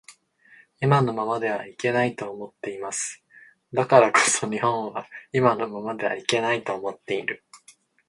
[0.81, 3.23] 今のままではいけないと思っています。
[3.71, 7.43] だからこそ日本は今のままではいけないと思っている